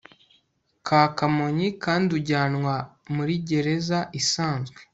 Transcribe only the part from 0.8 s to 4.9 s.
ka kamonyi kandi ujyanwa murigereza isanzwe